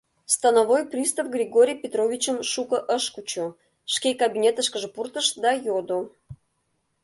Становой 0.35 0.83
пристав 0.91 1.25
Григорий 1.35 1.81
Петровичым 1.83 2.37
шуко 2.51 2.77
ыш 2.95 3.03
кучо, 3.13 3.45
шке 3.93 4.09
кабинетышкыже 4.21 4.89
пуртыш 4.95 5.27
да 5.43 5.51
йодо: 5.65 5.99